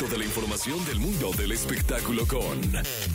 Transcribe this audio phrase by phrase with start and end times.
[0.00, 2.58] Toda la información del mundo del espectáculo con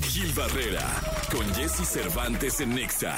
[0.03, 0.85] Gil Barrera,
[1.31, 3.17] con Jesse Cervantes en Nexa.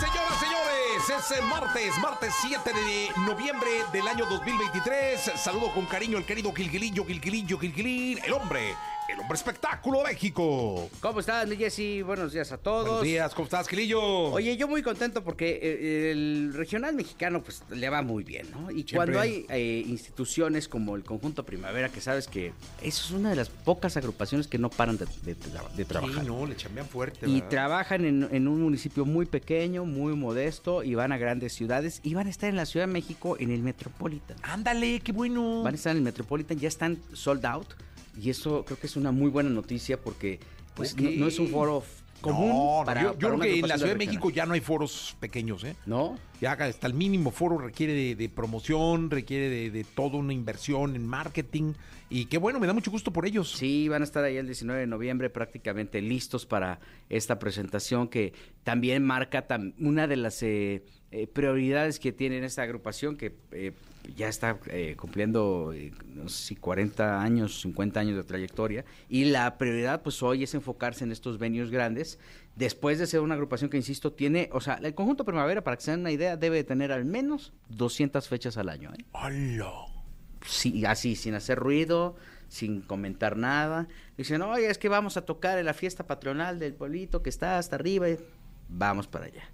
[0.00, 5.30] Señoras, señores, es el martes, martes 7 de noviembre del año 2023.
[5.36, 8.74] Saludo con cariño al querido Gilgilillo, Gilgilillo, Gilgilín, el hombre,
[9.22, 10.90] hombre espectáculo México.
[11.00, 12.02] ¿Cómo estás, mi Jessy?
[12.02, 12.84] Buenos días a todos.
[12.86, 14.00] Buenos días, ¿cómo estás, Gilillo?
[14.02, 18.70] Oye, yo muy contento porque eh, el regional mexicano pues le va muy bien, ¿no?
[18.70, 18.96] Y Siempre.
[18.96, 22.52] cuando hay eh, instituciones como el Conjunto Primavera, que sabes que
[22.82, 25.36] eso es una de las pocas agrupaciones que no paran de, de-
[25.76, 26.22] de trabajar.
[26.24, 30.82] Sí, no, le chambean fuerte, Y trabajan en, en un municipio muy pequeño, muy modesto,
[30.82, 33.50] y van a grandes ciudades, y van a estar en la Ciudad de México en
[33.52, 34.36] el Metropolitan.
[34.42, 35.62] Ándale, qué bueno.
[35.62, 37.68] Van a estar en el Metropolitan, ya están sold out.
[38.16, 40.38] Y eso creo que es una muy buena noticia porque
[40.74, 41.82] pues, no, no es un foro
[42.20, 42.50] común.
[42.50, 44.06] No, para, yo, yo para creo que en la Ciudad de.
[44.06, 45.74] México ya no hay foros pequeños, ¿eh?
[45.86, 46.18] ¿No?
[46.40, 50.94] Ya hasta el mínimo foro requiere de, de promoción, requiere de, de toda una inversión
[50.94, 51.72] en marketing.
[52.10, 53.50] Y qué bueno, me da mucho gusto por ellos.
[53.52, 58.34] Sí, van a estar ahí el 19 de noviembre prácticamente listos para esta presentación que
[58.64, 63.72] también marca tam- una de las eh, eh, prioridades que tiene esta agrupación que eh,
[64.16, 68.84] ya está eh, cumpliendo, eh, no sé si 40 años, 50 años de trayectoria.
[69.08, 72.18] Y la prioridad pues hoy es enfocarse en estos venues grandes.
[72.56, 75.82] Después de ser una agrupación que, insisto, tiene, o sea, el conjunto Primavera, para que
[75.82, 78.92] se den una idea, debe de tener al menos 200 fechas al año.
[78.92, 79.04] ¿eh?
[79.12, 79.86] ¡Hola!
[80.44, 82.16] sí, así, sin hacer ruido,
[82.48, 83.88] sin comentar nada.
[84.16, 87.58] Dicen, oye, es que vamos a tocar en la fiesta patronal del pueblito que está
[87.58, 88.08] hasta arriba.
[88.08, 88.18] y
[88.68, 89.44] Vamos para allá.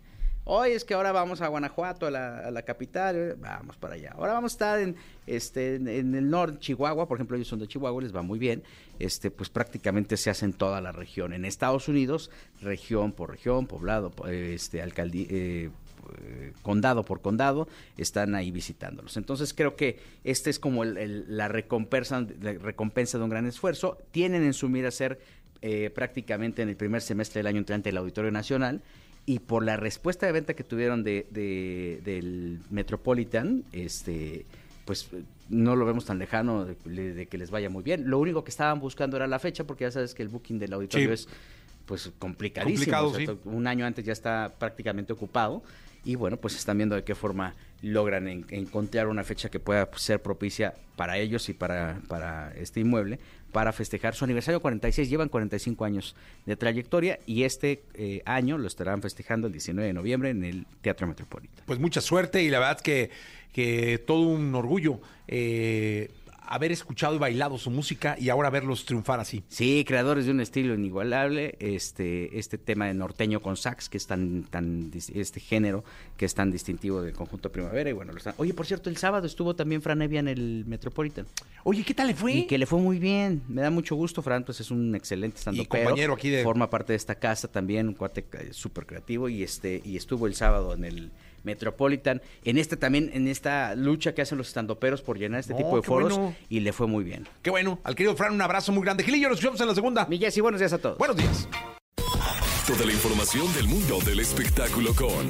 [0.50, 4.12] Oye, es que ahora vamos a Guanajuato, a la, capital, eh, vamos para allá.
[4.16, 4.96] Ahora vamos a estar en,
[5.26, 8.62] este, en, el norte, Chihuahua, por ejemplo, ellos son de Chihuahua, les va muy bien.
[8.98, 11.34] Este, pues prácticamente se hace en toda la región.
[11.34, 12.30] En Estados Unidos,
[12.62, 15.70] región por región, poblado, po- este, alcaldía, eh,
[16.22, 19.18] eh, condado por condado, están ahí visitándolos.
[19.18, 23.98] Entonces creo que este es como el- la, recompensa, recompensa de un gran esfuerzo.
[24.12, 25.20] Tienen en su mira ser
[25.60, 28.80] eh, prácticamente en el primer semestre del año entrante el Auditorio Nacional
[29.28, 34.46] y por la respuesta de venta que tuvieron de, de- del Metropolitan, este
[34.86, 35.10] pues
[35.50, 38.08] no lo vemos tan lejano de, de que les vaya muy bien.
[38.08, 40.72] Lo único que estaban buscando era la fecha, porque ya sabes que el booking del
[40.72, 41.12] auditorio Sí.
[41.12, 41.28] es
[41.84, 42.78] pues complicadísimo.
[42.78, 43.48] Complicado, O sea, sí.
[43.56, 45.62] Un año antes ya está prácticamente ocupado.
[46.04, 49.90] Y bueno, pues están viendo de qué forma logran en- encontrar una fecha que pueda
[49.90, 53.18] pues, ser propicia para ellos y para, para este inmueble,
[53.52, 55.08] para festejar su aniversario 46.
[55.08, 56.14] Llevan 45 años
[56.46, 60.66] de trayectoria y este eh, año lo estarán festejando el 19 de noviembre en el
[60.80, 61.62] Teatro Metropolitano.
[61.66, 63.10] Pues mucha suerte y la verdad que,
[63.52, 66.10] que todo un orgullo eh,
[66.50, 69.44] haber escuchado y bailado su música y ahora verlos triunfar así.
[69.48, 74.06] Sí, creadores de un estilo inigualable, este, este tema de norteño con sax, que es
[74.06, 75.84] tan, tan, este género
[76.16, 78.96] que es tan distintivo del conjunto primavera, y bueno, lo están- Oye, por cierto, el
[78.96, 81.26] sábado estuvo también Fran Evia en el Metropolitan.
[81.64, 82.32] Oye, ¿qué tal le fue?
[82.32, 85.36] Y que le fue muy bien, me da mucho gusto, Fran, pues es un excelente
[85.38, 89.28] estando compañero aquí de- Forma parte de esta casa también, un cuate eh, súper creativo,
[89.28, 91.10] y este, y estuvo el sábado en el
[91.44, 95.58] Metropolitan, en este también, en esta lucha que hacen los estandoperos por llenar este No,
[95.58, 96.34] tipo de foros, bueno.
[96.48, 97.28] Y le fue muy bien.
[97.42, 97.80] Qué bueno.
[97.84, 99.04] Al querido Fran, un abrazo muy grande.
[99.04, 100.06] Gilillo, nos escuchamos en la segunda.
[100.06, 100.98] Mi Jessy, buenos días a todos.
[100.98, 101.48] Buenos días.
[102.68, 105.26] Toda la información del mundo del espectáculo con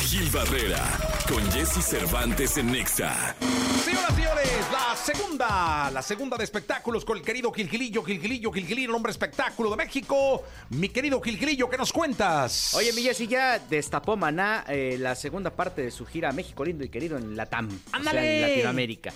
[0.00, 0.82] Gil Barrera,
[1.28, 3.36] con Jesse Cervantes en Nexa.
[3.84, 8.88] Señoras y señores, la segunda, la segunda de espectáculos con el querido Gilgilillo, Gilgilillo, Gilgilillo,
[8.88, 10.42] el hombre espectáculo de México.
[10.70, 12.74] Mi querido Gilgilillo, ¿qué nos cuentas?
[12.74, 16.82] Oye, mi Jessy, ya destapó Maná eh, la segunda parte de su gira México lindo
[16.82, 17.68] y querido en Latam.
[17.68, 19.12] o sea, en Latinoamérica.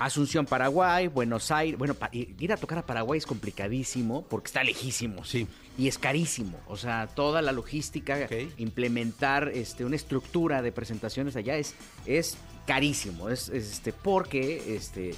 [0.00, 1.78] Asunción, Paraguay, Buenos Aires.
[1.78, 5.24] Bueno, ir a tocar a Paraguay es complicadísimo porque está lejísimo.
[5.24, 5.46] Sí.
[5.78, 6.58] Y es carísimo.
[6.68, 11.74] O sea, toda la logística, implementar este, una estructura de presentaciones allá es,
[12.06, 13.28] es carísimo.
[13.28, 15.14] Es, es, este, porque este,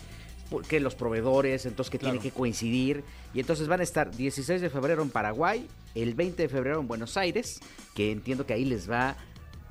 [0.50, 2.14] porque los proveedores, entonces que Claro.
[2.18, 3.04] tienen que coincidir.
[3.34, 6.88] Y entonces van a estar 16 de febrero en Paraguay, el 20 de febrero en
[6.88, 7.60] Buenos Aires,
[7.94, 9.16] que entiendo que ahí les va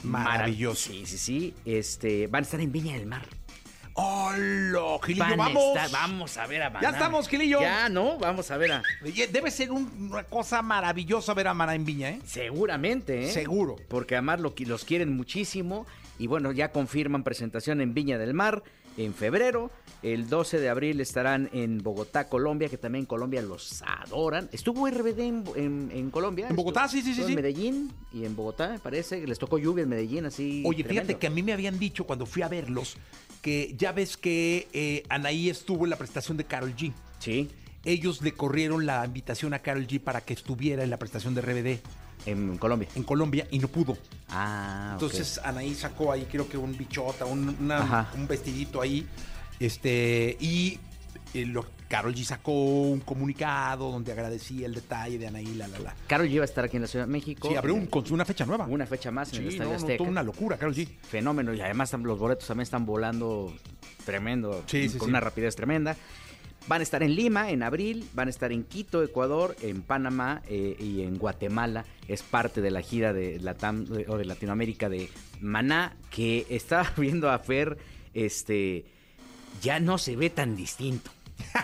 [0.03, 0.89] Maravilloso.
[0.89, 1.53] marav- Sí, sí, sí.
[1.65, 3.27] Este, van a estar en Viña del Mar.
[3.93, 5.63] ¡Hola, Gilillo, vamos!
[5.75, 6.81] estar- vamos a ver a Maná.
[6.81, 7.61] Ya estamos, Gilillo.
[7.61, 8.17] Ya, ¿no?
[8.17, 8.83] Vamos a ver a...
[9.31, 12.19] Debe ser un- una cosa maravillosa ver a Maná en Viña, ¿eh?
[12.25, 13.31] Seguramente, ¿eh?
[13.31, 13.75] Seguro.
[13.89, 15.85] Porque además lo, los quieren muchísimo.
[16.17, 18.63] Y bueno, ya confirman presentación en Viña del Mar
[18.97, 19.71] en febrero.
[20.03, 24.49] El 12 de abril estarán en Bogotá, Colombia, que también en Colombia los adoran.
[24.51, 26.47] Estuvo RBD en, en- en Colombia.
[26.49, 26.85] ¿En Bogotá?
[26.85, 27.29] Estuvo- Sí, sí, sí.
[27.29, 29.25] En Medellín y en Bogotá, me parece.
[29.27, 30.63] Les tocó lluvia en Medellín, así.
[30.65, 31.07] Oye, tremendo.
[31.07, 32.97] fíjate que a mí me habían dicho cuando fui a verlos
[33.43, 36.93] que ya ves que eh, Anaí estuvo en la presentación de Carol G.
[37.19, 37.49] Sí,
[37.85, 41.41] Ellos le corrieron la invitación a Carol G para que estuviera en la prestación de
[41.41, 41.79] RBD
[42.25, 42.87] en Colombia.
[42.95, 43.97] en Colombia y no pudo.
[44.29, 44.91] Ah.
[44.93, 49.07] Entonces Anaí sacó ahí creo que un bichota, un, una- un vestidito ahí.
[49.59, 50.79] Este, y
[51.33, 55.77] eh, lo- Carol G sacó un comunicado donde agradecía el detalle de Anaí, la, la,
[55.79, 55.95] la.
[56.07, 57.49] Carol G va a estar aquí en la Ciudad de México.
[57.49, 58.65] Sí, abrió un- con una fecha nueva.
[58.65, 59.97] una fecha más en el Estadio no, no, Azteca.
[59.97, 60.87] toda una locura, Carol G.
[60.87, 61.53] Fenómeno.
[61.53, 63.53] Y además los boletos también están volando
[64.05, 64.63] tremendo.
[64.67, 65.95] Sí, sí, con una rapidez tremenda.
[66.67, 70.41] Van a estar en Lima en abril, van a estar en Quito, Ecuador, en Panamá
[70.47, 71.85] eh, y en Guatemala.
[72.07, 75.09] Es parte de la gira de de Latinoamérica de
[75.41, 77.77] Maná, que estaba viendo a Fer,
[78.13, 78.85] este,
[79.61, 81.11] ya no se ve tan distinto.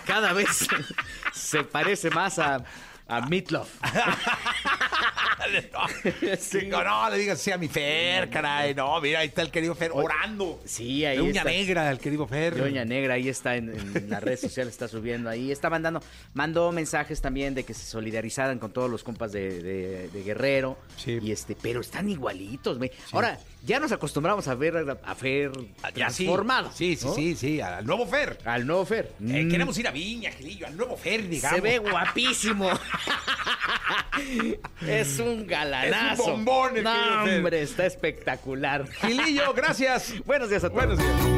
[0.06, 0.68] Cada vez
[1.34, 2.64] se parece más a,
[3.08, 3.70] a Meatloaf.
[6.40, 8.74] Sí, no, no, le digas sí a mi Fer, caray.
[8.76, 10.60] No, mira, ahí está el querido Fer orando.
[10.66, 11.44] Sí, ahí está.
[11.44, 12.58] negra, el querido Fer.
[12.58, 15.52] Doña Negra, ahí está en, en las redes sociales, está subiendo ahí.
[15.52, 16.02] Está mandando,
[16.34, 20.78] mandó mensajes también de que se solidarizaran con todos los compas de, de- de Guerrero.
[20.98, 21.20] Sí.
[21.22, 22.92] Y este, pero están igualitos, güey.
[23.12, 25.68] Ahora, ya nos acostumbramos a ver a, a Fer sí.
[25.94, 26.72] transformado.
[26.74, 27.14] Sí, sí, ¿no?
[27.16, 28.38] sí, sí, al nuevo Fer.
[28.46, 29.12] Al nuevo Fer.
[29.28, 31.56] Eh, Mm, Queremos ir a Viña, Gilillo, al nuevo Fer, digamos.
[31.58, 32.70] Se ve guapísimo.
[34.88, 36.24] es un galanazo.
[36.24, 38.88] Es un bombón el No, hombre, está espectacular.
[39.02, 40.14] Gilillo, gracias.
[40.26, 40.86] Buenos días a todos.
[40.86, 41.37] Buenos días.